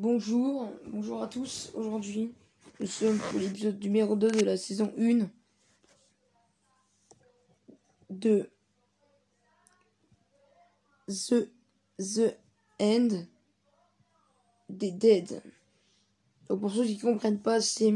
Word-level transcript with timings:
Bonjour, 0.00 0.70
bonjour 0.86 1.24
à 1.24 1.26
tous. 1.26 1.72
Aujourd'hui, 1.74 2.32
nous 2.78 2.86
sommes 2.86 3.18
pour 3.18 3.40
l'épisode 3.40 3.82
numéro 3.82 4.14
2 4.14 4.30
de 4.30 4.44
la 4.44 4.56
saison 4.56 4.94
1 4.96 5.28
de 8.08 8.48
The, 11.08 12.38
End 12.80 13.08
des 14.68 14.92
Dead. 14.92 15.42
Donc 16.48 16.60
pour 16.60 16.70
ceux 16.70 16.84
qui 16.84 16.94
ne 16.94 17.00
comprennent 17.00 17.42
pas, 17.42 17.60
c'est 17.60 17.92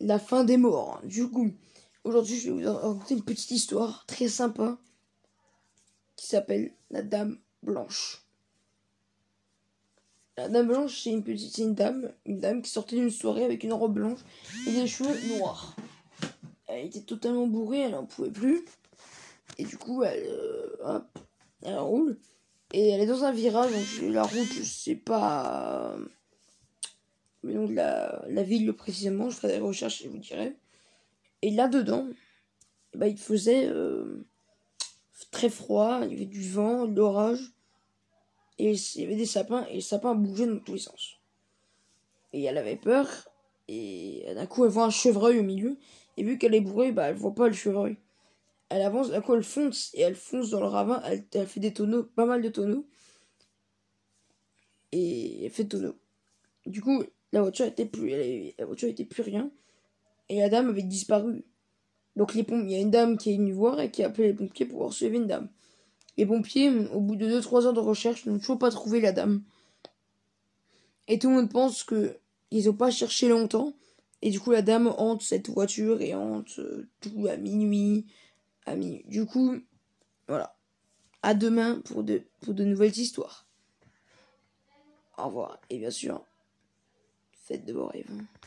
la 0.00 0.18
fin 0.18 0.44
des 0.44 0.56
morts. 0.56 1.02
Du 1.04 1.28
coup, 1.28 1.50
aujourd'hui, 2.02 2.38
je 2.38 2.50
vais 2.50 2.64
vous 2.64 2.72
raconter 2.72 3.12
une 3.12 3.24
petite 3.24 3.50
histoire 3.50 4.06
très 4.06 4.28
sympa 4.28 4.78
qui 6.16 6.28
s'appelle 6.28 6.72
La 6.90 7.02
Dame 7.02 7.38
Blanche. 7.62 8.24
La 10.36 10.48
dame 10.48 10.68
blanche, 10.68 11.02
c'est 11.02 11.10
une 11.10 11.24
petite, 11.24 11.74
dame, 11.74 12.12
une 12.24 12.40
dame 12.40 12.62
qui 12.62 12.70
sortait 12.70 12.96
d'une 12.96 13.10
soirée 13.10 13.44
avec 13.44 13.62
une 13.64 13.72
robe 13.72 13.94
blanche 13.94 14.20
et 14.66 14.72
des 14.72 14.86
cheveux 14.86 15.36
noirs. 15.36 15.76
Elle 16.66 16.86
était 16.86 17.02
totalement 17.02 17.46
bourrée, 17.46 17.80
elle 17.80 17.92
n'en 17.92 18.06
pouvait 18.06 18.30
plus. 18.30 18.64
Et 19.58 19.64
du 19.64 19.76
coup, 19.76 20.02
elle, 20.02 20.24
euh, 20.26 21.00
elle 21.62 21.78
roule. 21.78 22.18
Et 22.72 22.88
elle 22.90 23.00
est 23.00 23.06
dans 23.06 23.24
un 23.24 23.32
virage, 23.32 23.72
donc 23.72 24.12
la 24.12 24.22
route, 24.22 24.52
je 24.52 24.62
sais 24.62 24.94
pas 24.94 25.96
le 27.42 27.66
de 27.66 27.74
la, 27.74 28.24
la 28.28 28.42
ville 28.42 28.72
précisément, 28.72 29.30
je 29.30 29.36
ferai 29.36 29.54
des 29.54 29.58
recherches 29.58 30.02
et 30.02 30.04
je 30.04 30.10
vous 30.10 30.18
dirai. 30.18 30.56
Et 31.42 31.50
là-dedans, 31.50 32.06
bah, 32.94 33.08
il 33.08 33.18
faisait 33.18 33.66
euh, 33.66 34.26
très 35.30 35.48
froid, 35.48 36.00
il 36.02 36.12
y 36.12 36.14
avait 36.14 36.26
du 36.26 36.48
vent, 36.48 36.86
de 36.86 36.96
l'orage 36.96 37.52
et 38.60 38.72
il 38.72 39.00
y 39.00 39.04
avait 39.04 39.16
des 39.16 39.26
sapins, 39.26 39.66
et 39.66 39.74
les 39.74 39.80
sapins 39.80 40.14
bougeaient 40.14 40.46
dans 40.46 40.58
tous 40.58 40.74
les 40.74 40.80
sens. 40.80 41.18
Et 42.32 42.42
elle 42.42 42.58
avait 42.58 42.76
peur, 42.76 43.06
et 43.68 44.24
d'un 44.34 44.46
coup 44.46 44.64
elle 44.64 44.70
voit 44.70 44.84
un 44.84 44.90
chevreuil 44.90 45.38
au 45.38 45.42
milieu, 45.42 45.78
et 46.16 46.22
vu 46.22 46.36
qu'elle 46.36 46.54
est 46.54 46.60
bourrée, 46.60 46.92
bah 46.92 47.08
elle 47.08 47.16
voit 47.16 47.34
pas 47.34 47.48
le 47.48 47.54
chevreuil. 47.54 47.96
Elle 48.68 48.82
avance, 48.82 49.10
d'un 49.10 49.22
coup 49.22 49.34
elle 49.34 49.42
fonce, 49.42 49.90
et 49.94 50.02
elle 50.02 50.14
fonce 50.14 50.50
dans 50.50 50.60
le 50.60 50.66
ravin, 50.66 51.02
elle, 51.04 51.46
fait 51.46 51.60
des 51.60 51.72
tonneaux, 51.72 52.04
pas 52.04 52.26
mal 52.26 52.42
de 52.42 52.50
tonneaux, 52.50 52.86
et 54.92 55.46
elle 55.46 55.50
fait 55.50 55.64
tonneaux. 55.64 55.96
Du 56.66 56.82
coup, 56.82 57.02
la 57.32 57.40
voiture 57.40 57.66
était 57.66 57.86
plus, 57.86 58.10
la 58.58 58.66
voiture 58.66 58.88
était 58.88 59.06
plus 59.06 59.22
rien, 59.22 59.50
et 60.28 60.38
la 60.38 60.50
dame 60.50 60.68
avait 60.68 60.82
disparu. 60.82 61.44
Donc 62.16 62.34
les 62.34 62.44
il 62.48 62.70
y 62.70 62.74
a 62.74 62.80
une 62.80 62.90
dame 62.90 63.16
qui 63.16 63.32
est 63.32 63.36
venue 63.36 63.52
voir 63.52 63.80
et 63.80 63.90
qui 63.90 64.02
a 64.02 64.08
appelé 64.08 64.28
les 64.28 64.34
pompiers 64.34 64.66
pour 64.66 64.80
voir 64.80 64.92
une 65.00 65.26
dame. 65.26 65.48
Les 66.20 66.26
pompiers, 66.26 66.68
au 66.68 67.00
bout 67.00 67.16
de 67.16 67.40
2-3 67.40 67.64
heures 67.64 67.72
de 67.72 67.80
recherche, 67.80 68.26
n'ont 68.26 68.38
toujours 68.38 68.58
pas 68.58 68.70
trouvé 68.70 69.00
la 69.00 69.10
dame. 69.10 69.42
Et 71.08 71.18
tout 71.18 71.30
le 71.30 71.36
monde 71.36 71.50
pense 71.50 71.82
que 71.82 72.18
ils 72.50 72.66
n'ont 72.66 72.74
pas 72.74 72.90
cherché 72.90 73.26
longtemps. 73.26 73.72
Et 74.20 74.28
du 74.28 74.38
coup, 74.38 74.50
la 74.50 74.60
dame 74.60 74.94
hante 74.98 75.22
cette 75.22 75.48
voiture 75.48 76.02
et 76.02 76.14
hante 76.14 76.58
euh, 76.58 76.86
tout 77.00 77.26
à 77.26 77.38
minuit. 77.38 78.04
À. 78.66 78.76
Du 78.76 79.24
coup, 79.24 79.56
voilà. 80.28 80.54
À 81.22 81.32
demain 81.32 81.80
pour 81.86 82.04
de, 82.04 82.20
pour 82.42 82.52
de 82.52 82.64
nouvelles 82.64 82.98
histoires. 82.98 83.46
Au 85.16 85.24
revoir. 85.24 85.58
Et 85.70 85.78
bien 85.78 85.90
sûr, 85.90 86.22
faites 87.32 87.64
de 87.64 87.72
vos 87.72 87.86
rêves. 87.86 88.10